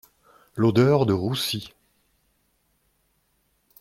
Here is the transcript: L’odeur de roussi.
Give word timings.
L’odeur 0.55 1.05
de 1.05 1.13
roussi. 1.13 1.75